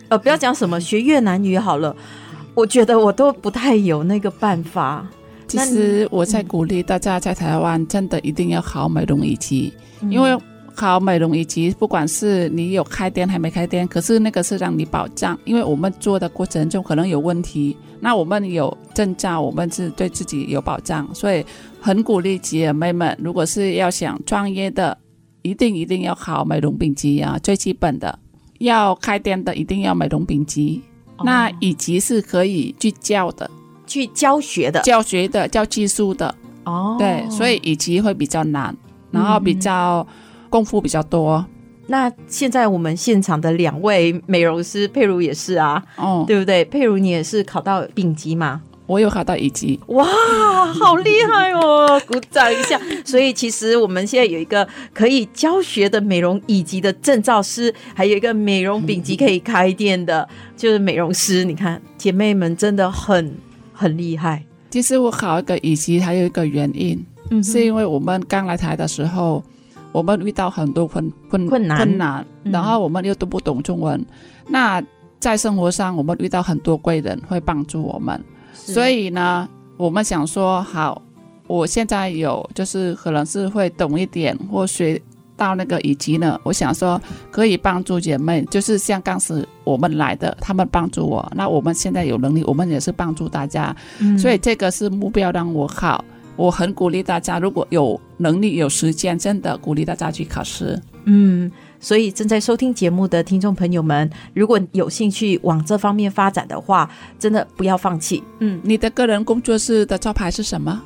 [0.10, 1.95] 呃，不要讲什么学越南语好了，
[2.54, 5.08] 我觉得我都不太有那个办法。
[5.48, 9.74] 其实我在鼓励大家在台湾真的一定要考美容乙级，
[10.10, 10.38] 因为。
[10.76, 21.45] 考美容乙级，不管是你有开店还没开店，可是那个是让你保障，因为我们做的过程中可能有问题，那我们有证照，我们是对自己有保障，所以
[21.82, 24.98] 很鼓励姐妹们，如果是要想创业的，
[25.41, 28.17] 一定一定要考美容丙级啊，最基本的，
[28.60, 30.82] 要开店的一定要美容丙级，
[31.17, 33.50] 哦、那乙级是可以去教的，
[33.86, 38.74] 去教学的，教学的，教技术的，哦，对，所以乙级会比较难，
[39.12, 40.08] 然后比较。
[40.10, 40.13] 嗯
[40.50, 41.45] 功夫比较多，
[41.86, 46.65] 那现在我们现场的两位美容师，佩如也是啊，哦，对不对？
[46.65, 48.60] 佩如你也是考到丙级吗？
[48.89, 50.04] 我有考到乙级，哇，
[50.73, 52.02] 好厉害哦！
[52.10, 52.82] 鼓掌一下。
[53.06, 61.43] 所以其实我们现在有一个可以教学的美容乙级的证照师，还有一个美容丙级可以开店的，就是美容师。
[61.43, 63.38] 你看姐妹们真的很
[63.71, 64.43] 很厉害。
[64.71, 69.43] 其实我考一个乙级还有一个原因，嗯，是因为我们刚来台的时候。
[69.91, 73.99] 我们遇到很多困困困难，困难，然后我们又都不懂中文。
[73.99, 74.06] 嗯、
[74.47, 74.84] 那
[75.19, 78.23] 在生活上，我们遇到很多贵人会帮助我们。
[78.65, 81.02] 所以呢，我们想说，好，
[81.48, 85.02] 我现在有就是可能是会懂一点或学
[85.36, 86.39] 到那个以及呢。
[86.43, 91.32] 我想说可以帮助姐妹，就是像当时我们来的，他们帮助我。
[91.36, 93.76] 那我们现在有能力，我们也是帮助大家。
[94.00, 96.04] 嗯、所以这个是目标让我考。
[96.36, 100.82] 我很鼓励大家，如果有能力、有时间，真的鼓励大家去考试。
[101.04, 108.24] 嗯，所以正在收听节目的听众朋友们，如果有兴趣往这方面发展的话，真的不要放弃。
[108.39, 110.82] 嗯，你的个人工作室的招牌是什么？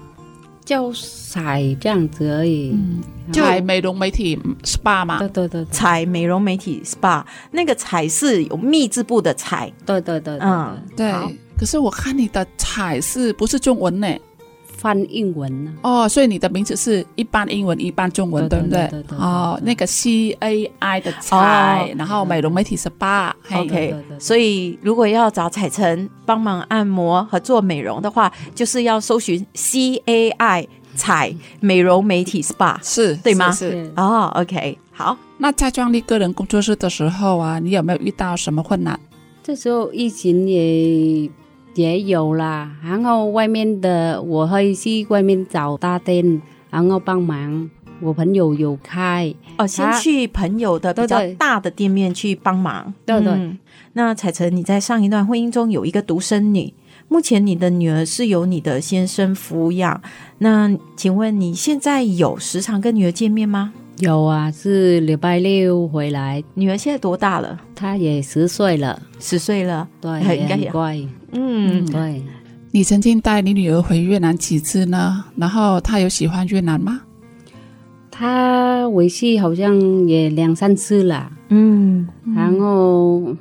[0.64, 0.90] 叫
[1.30, 2.72] 彩这样子而已。
[2.72, 3.02] 嗯，
[3.34, 5.20] 彩美容美体 SPA 嘛。
[5.20, 9.70] 对对对，彩美容美体 SPA，那个彩是有密字部的彩。
[9.86, 11.12] 对对对，嗯，对。
[11.58, 14.08] 可是我看你的彩是不是中文呢？
[14.84, 15.74] 翻英文呢？
[15.82, 18.92] 哦，所以你的名字是一半英文一半中文，对不对？
[19.18, 23.32] 哦，那个 C A I 的彩，然后美容美体 SPA。
[23.54, 33.50] OK，所以如果要找彩晨帮忙按摩和做美容的话，就是要搜寻 C A I 彩美容美体 SPA，是对吗？
[33.54, 35.18] 是哦，OK，好。
[35.38, 39.00] 那在创立个人工作室的时候啊，你有没有遇到什么困难？
[39.42, 41.30] 这时候疫情也。
[41.76, 47.70] 也有啦，然后外面的我会去外面找大店，然后帮忙。
[48.00, 52.94] 我朋友有开哦，先去朋友的比较大的店面去帮忙。
[53.06, 53.58] 对对。
[53.94, 56.74] 那彩晨，你在上一段婚姻中有一个独生女，
[57.08, 60.02] 目前你的女儿是由你的先生抚养。
[60.40, 63.72] 那请问你现在有时常跟女儿见面吗？
[64.00, 66.44] 有啊，是礼拜六回来。
[66.56, 67.58] 女儿现在多大了？
[67.74, 71.00] 她也十岁了，十岁了，对，应该也乖。
[71.34, 72.24] 嗯，对。
[72.72, 75.24] 你曾经带你女儿回越南几次呢？
[75.36, 77.02] 然后她有喜欢越南吗？
[78.10, 81.32] 她回去好像也两三次了。
[81.50, 83.36] 嗯，然后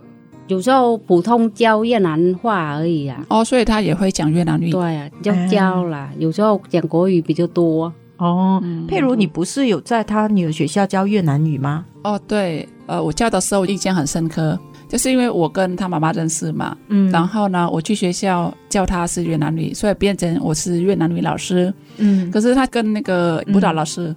[0.48, 3.24] 有时候普通教越南话而已啊。
[3.28, 4.70] 哦，所以她也会讲越南语。
[4.70, 6.10] 对啊，就教了。
[6.18, 7.92] 有时候讲国语比较多。
[8.18, 11.86] 哦，嗯、佩如，你不是有在她女儿学校教越南语吗？
[12.04, 14.58] 哦，对，呃，我教的时候印象很深刻，
[14.92, 24.16] 就是因为我跟他妈妈认识嘛，嗯，然后呢，我去学校叫他是越南女，所以变成我是越南女老师，嗯，可是他跟那个舞蹈老师，嗯、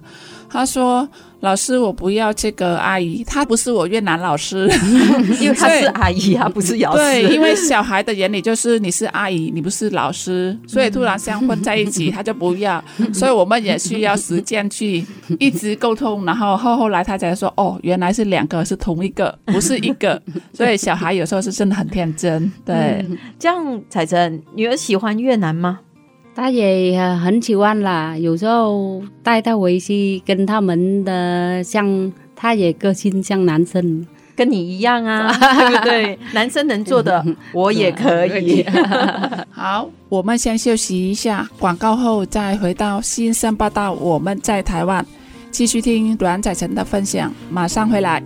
[0.50, 1.08] 他说。
[1.46, 4.68] 老师，我不要这个阿姨，她不是我越南老师，
[5.40, 6.98] 因为她是阿姨啊，不是老师。
[6.98, 12.82] 对，因为小孩的眼里就是你是阿姨，你不是老师，所以突然相混在一起，他就不要。
[13.14, 15.06] 所以我们也需要时间去
[15.38, 20.20] 一直沟通，然后后后来他才说，哦，原来是两个，是同一个，不是一个。
[20.52, 22.50] 所以小孩有时候是真的很天真。
[22.64, 23.06] 对，
[23.38, 25.78] 这样彩珍，女儿喜欢越南吗？
[26.36, 36.18] 他也很喜欢啦，有时候带他回去跟他们的像，他也个性像男生，跟你一样啊， 对不对？
[36.34, 38.62] 男生能做的， 我也可以。
[39.50, 43.92] 好，我们先休息一下，广告后再回到新生报道。
[43.94, 45.04] 我们在台湾
[45.50, 48.22] 继续听阮采澄的分享，马上回来。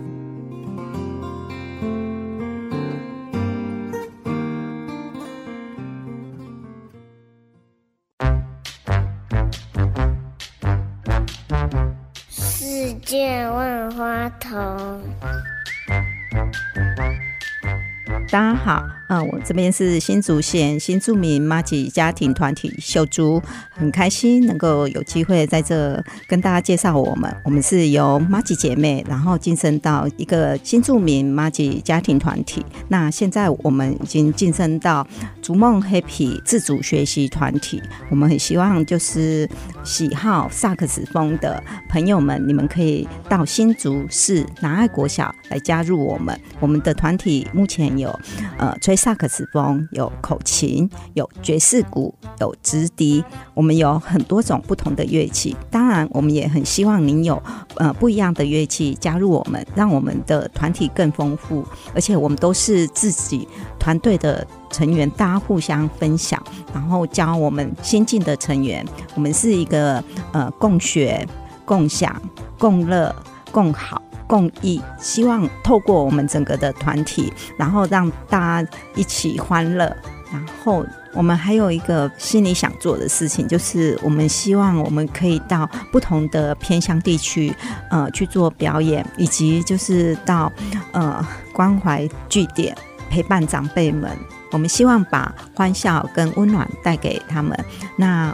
[18.29, 27.29] 大家好，啊，我这边是新竹县新住民妈吉家庭团体秀珠，很开心能够有机会在这跟大家介绍我们。
[27.43, 32.65] 我们是由妈吉姐妹，然后晋升到一个新住民妈吉家庭团体。
[32.87, 35.05] 那现在我们已经晋升到
[35.41, 37.83] 逐梦 Happy 自主学习团体。
[38.09, 39.45] 我们很希望就是
[39.83, 46.39] 喜好萨克斯风的朋友们，你们可以到新竹市南爱国小来加入我们。
[46.61, 48.17] 我们的团体目前有
[48.57, 48.95] 呃吹。
[49.01, 53.23] 萨克斯风有口琴，有爵士鼓，有直笛，
[53.55, 55.57] 我们有很多种不同的乐器。
[55.71, 57.41] 当然，我们也很希望您有
[57.77, 61.65] 呃不一样的乐器加入我们，让我们的团体更丰富。
[61.95, 63.47] 而且我们都是自己
[63.79, 66.39] 团队的成员，大家互相分享，
[66.71, 68.85] 然后教我们新进的成员。
[69.15, 71.27] 我们是一个呃共学、
[71.65, 72.21] 共享、
[72.59, 73.15] 共乐、
[73.51, 73.99] 共好。
[74.31, 79.93] 共益，希望透过我们整个的团体，然后让大家一起欢乐。
[80.31, 87.53] 然后我们还有一个心里想做的事情，就是我们希望我们可以到不同的偏乡地区，
[87.89, 90.49] 呃，去做表演，以及就是到
[90.93, 92.73] 呃关怀据点
[93.09, 94.09] 陪伴长辈们。
[94.53, 97.57] 我们希望把欢笑跟温暖带给他们。
[97.97, 98.33] 那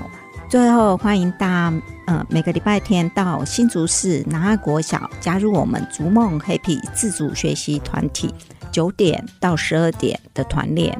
[0.49, 1.81] 最后欢迎大家。
[2.05, 8.33] 呃，每个礼拜天到新竹市南爱国小加入我们逐梦 Happy 自主学习团体，
[8.71, 10.97] 九点到十二点的团练。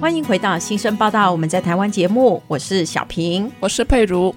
[0.00, 4.32] 欢迎回到新生报道，我们在台湾节目，我是小平，我是佩如。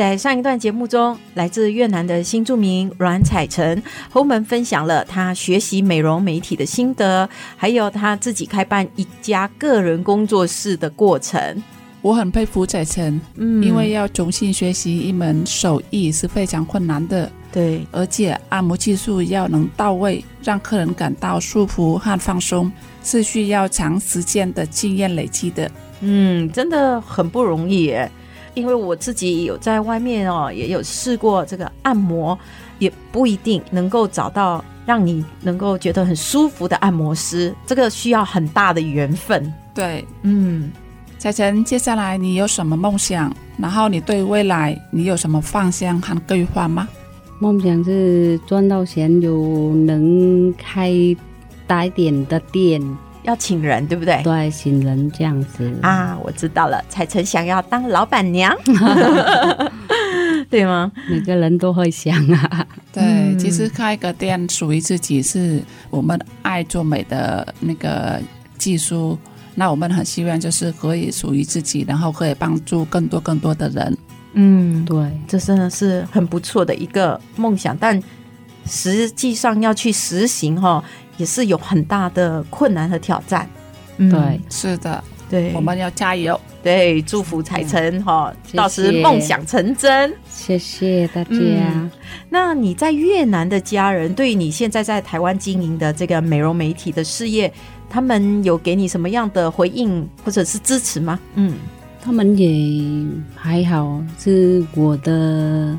[0.00, 11.62] 在上一段节目中，来自越南的新著名阮彩晨和我们分享了他学习美容媒体的心得，还有他自己开办一家个人工作室的过程。
[12.00, 22.72] 我很佩服彩晨，嗯，因为要重新学习一门手艺是非常困难的，对，而且按摩技术要能到位，让客人感到舒服和放松，
[23.04, 25.70] 是需要长时间的经验累积的。
[26.00, 28.10] 嗯，真的很不容易耶。
[28.54, 32.38] 因为我自己有在外面哦，也有试过这个按摩，
[32.78, 39.52] 也不一定能够找到让你能够觉得很舒服的按摩师，这个需要很大的缘分。
[39.74, 40.70] 对，嗯，
[41.18, 43.32] 彩晨，接下来你有什么梦想？
[43.56, 46.88] 然后你对未来你有什么方向和规划吗？
[47.38, 50.92] 梦想是赚到钱，有能开
[51.66, 52.82] 大一点的店。
[53.22, 54.22] 要请人，对不对？
[54.22, 56.82] 对，请人这样子啊，我知道了。
[56.88, 58.56] 彩晨想要当老板娘，
[60.48, 60.90] 对吗？
[61.08, 62.66] 每个人都会想啊。
[62.92, 68.20] 对，嗯、其实开一个店属于自己，是我们爱做美的那个
[68.58, 69.18] 技术。
[69.54, 73.98] 那我们很希望就是可以属于自己，然后可以帮助更多更多的人。
[74.32, 78.00] 嗯，对，这真的是很不错的一个梦想，但
[78.64, 80.82] 实际上要去实行哈。
[81.20, 83.46] 也是有很大的困难和挑战，
[83.98, 91.30] 嗯、对，是的，对，我们要加油，对，祝福彩晨哈，到时梦想成真，谢谢大家。
[91.32, 91.90] 嗯、
[92.30, 97.52] 那你在越南的家人，对于你现在在台湾经营的这个美容媒体的事业，
[97.90, 101.20] 他们有给你什么样的回应或者是支持吗？
[101.34, 101.52] 嗯，
[102.02, 103.06] 他们也
[103.36, 105.78] 还好，是我的。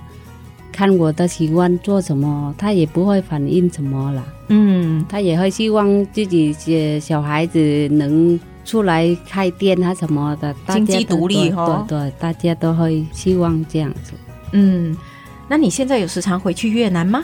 [0.81, 4.25] 看我的习惯做什么，他也不会反应什么了。
[4.47, 11.85] 嗯，他也会希望自己的小孩子能出来开店啊什么的，经济独立哈。
[11.87, 14.13] 对对，大家都会希望这样子。
[14.53, 14.97] 嗯，
[15.47, 17.23] 那你现在有时常回去越南吗？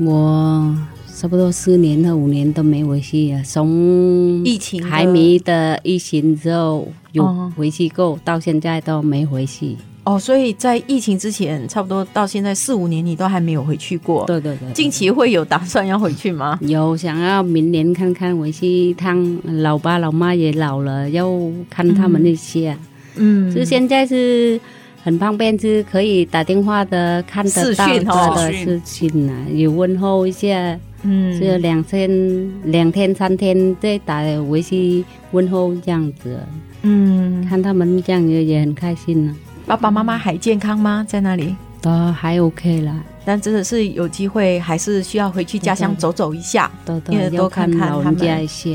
[0.00, 0.74] 我
[1.14, 9.76] 差不多四年和五年都没回去啊，从疫情还没的疫情之后有回去过，到现在都没回去。
[10.04, 14.26] 哦，所以在疫情之前，差不多到现在四五年，你都还没有回去过。
[14.26, 14.72] 对对对，对。
[14.74, 16.58] 近期会有打算要回去吗？
[16.60, 19.38] 有，想要明年看看回去一趟。
[19.62, 21.26] 老爸老妈也老了，要
[21.70, 22.76] 看他们那些。
[23.16, 23.50] 嗯。
[23.54, 24.60] 就现在是
[25.02, 27.74] 很方便，是可以打电话的，看得
[28.04, 30.78] 到的事情啊，有问候一下。
[31.02, 31.40] 嗯。
[31.40, 36.38] 这两天、两天、三天再打回去问候这样子。
[36.82, 37.42] 嗯。
[37.48, 39.34] 看他们这样也也很开心呢。
[39.66, 41.04] 爸爸妈妈还健康吗？
[41.08, 46.70] 在那里都还 OK 啦，但真的是有机会，还是需要回去家乡走走一下，
[47.08, 48.68] 因为多看看他们家一下。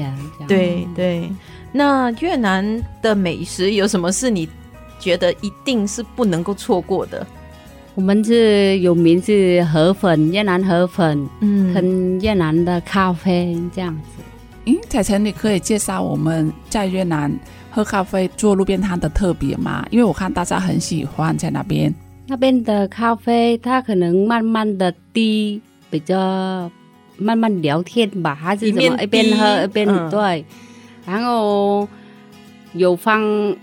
[0.47, 1.29] 对对，
[1.71, 4.49] 那越南的美食有什么是你
[4.99, 7.25] 觉得一定是不能够错过的？
[7.95, 14.23] 我们是有名是河粉，越南河粉，嗯，跟越南的咖啡这样子。
[14.65, 17.31] 嗯，彩晨，你可以介绍我们在越南
[17.71, 19.85] 喝咖啡、做路边摊的特别吗？
[19.91, 21.93] 因为我看大家很喜欢在那边。
[22.27, 26.69] 那边的咖啡，它可能慢慢的滴，比较
[27.17, 29.01] 慢慢聊天吧，还是怎么？
[29.01, 30.45] 一边喝一边、嗯、对，
[31.05, 31.87] 然后
[32.73, 33.21] 有放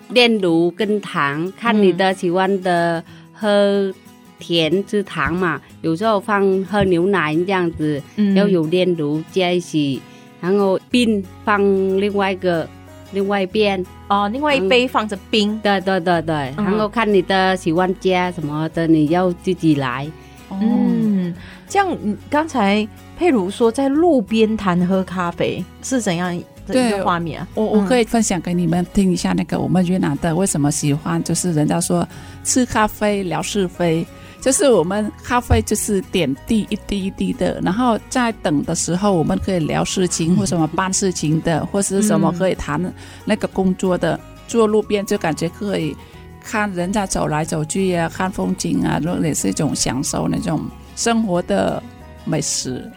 [0.08, 3.02] 炼乳跟糖，看你的喜欢的
[3.32, 3.92] 喝
[4.38, 5.60] 甜吃糖嘛。
[5.82, 8.02] 有时候放喝牛奶这样子，
[8.34, 10.00] 要有炼乳加一起，
[10.40, 11.60] 然后冰放
[12.00, 12.68] 另外一个。
[13.12, 13.84] 另外一边。
[14.08, 16.22] 哦，另外一杯放着冰，嗯、对对对。
[16.22, 20.08] 对，然后看你的喜欢加什么的，你要自己来。
[20.50, 21.34] 嗯，
[21.68, 21.98] 这样，
[22.30, 22.86] 刚才
[23.18, 26.30] 佩如说在路边摊喝咖啡是怎样
[26.66, 27.48] 的一个画面啊？
[27.54, 32.06] 我我可以分享给你们听一下，那个我们越南的为什么喜欢，就是人家说
[32.44, 34.06] 吃咖啡聊是非。
[34.40, 42.80] 就是我们咖啡就是点滴一滴一滴的，然后在等的时候，我们可以聊事情或什么办事情的，或是什么可以谈
[43.24, 44.18] 那个工作的。
[44.48, 45.96] 坐路边就感觉可以
[46.40, 50.64] 看人家走来走去啊，看风景啊，那也是一种享受那种
[50.94, 51.82] 生活的
[52.24, 52.88] 美食。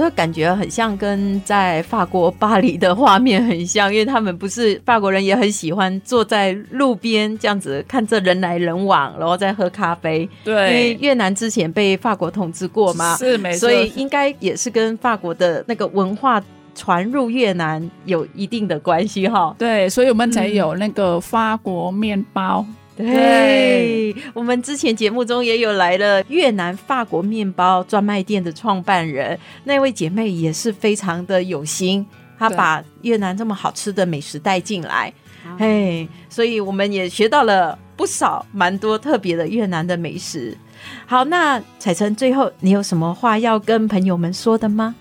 [0.00, 10.26] 这感觉很像跟在法国巴黎的画面很像，因为他们不是法国人也很喜欢坐在路边这样子看着人来人往，然后再喝咖啡。
[10.42, 16.42] 对，因为越南之前被法国统治过嘛，是没错，所以应该也是跟法国的那个文化
[16.74, 19.54] 传入越南有一定的关系哈。
[19.58, 22.64] 对，所以我们才有那个法国面包。
[23.00, 32.04] 对，我们之前节目中也有来了越南法国面包专卖店的创办人，那位姐妹也是非常的有心，
[32.38, 35.12] 她把越南这么好吃的美食带进来，
[35.58, 40.56] 嘿，所以我们也学到了不少蛮多特别的越南的美食。
[41.06, 44.94] 好，那彩晨最后你有什么话要跟朋友们说的吗？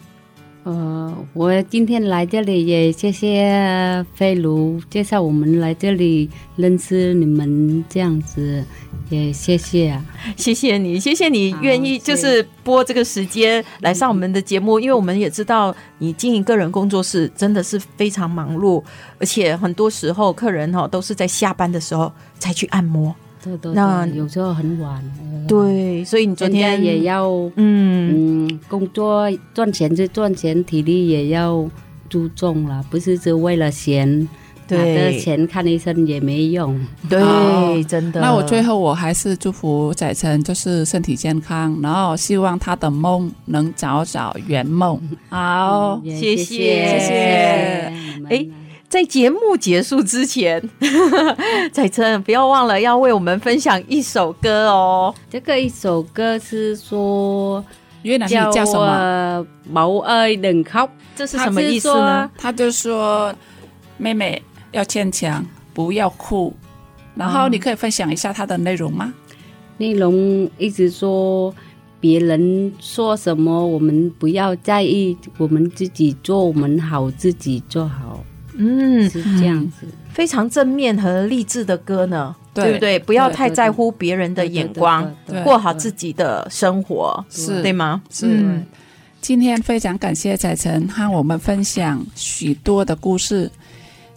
[0.63, 8.63] 呃，我今天来这里也谢谢飞卢介绍我们来这里认识你们这样子，
[9.09, 9.99] 也谢谢，
[10.35, 18.83] 谢谢你，谢谢你愿意就是播这个时间来上我们的节目，因为我们也知道你经营个人工作室真的是非常忙碌，
[19.17, 23.15] 而且很多时候客人哈都是在下班的时候才去按摩。
[23.43, 25.03] 对对对，那有时候很晚。
[25.47, 31.67] 对，所以你昨天也要嗯嗯工作赚钱就赚钱，体力也要
[32.07, 34.27] 注重了，不是只为了钱，
[34.67, 36.79] 对，钱看医生也没用。
[37.09, 38.21] 对，哦、真的。
[38.21, 45.01] 那我最后我还是祝福仔晨就是身体健康，然后希望他的梦能早早圆梦。
[45.29, 47.13] 好，嗯、谢谢谢谢。
[48.29, 48.47] 哎。
[48.89, 50.59] 在节目结束之前，
[51.71, 55.13] 采岑不要忘了要为我们分享一首歌哦。
[55.29, 57.63] 这个一首歌是说
[58.01, 59.45] 越南语叫什么？
[59.69, 62.29] 毛爱能哭，这是什么意思呢？
[62.35, 63.31] 他就说
[63.97, 66.51] 妹妹要坚强，不要哭。
[67.13, 69.13] 然后你可以分享一下它的内容吗？
[69.77, 71.53] 内容一直说
[71.99, 78.23] 别人说什么，我们不要在意，我们自己做，我们好自己做好。
[78.61, 82.99] 嗯，是这样子，非常正面和励志的歌呢，对，不对？
[82.99, 85.09] 不要太在乎别人的眼光，
[85.45, 87.61] 过好自己的生活，是。
[87.61, 88.01] 对吗？
[88.11, 88.27] 是。
[88.27, 88.65] 嗯，
[89.21, 93.49] 今天非常感谢彩晨和我们分享许多的故事，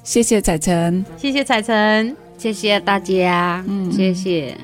[0.02, 4.56] 谢谢彩晨，谢谢彩晨，谢谢大家，嗯，谢谢。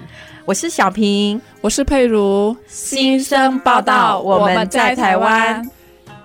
[0.45, 5.65] 我是小平，我是佩如，新生报道，我们在台湾。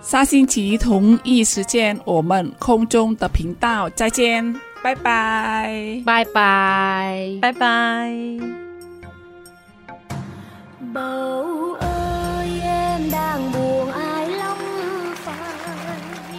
[0.03, 8.13] 下星期同一时间，我们空中的频道再见，拜拜，拜拜，拜拜。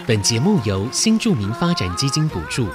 [0.07, 2.67] 本节目由新著名发展基金补助。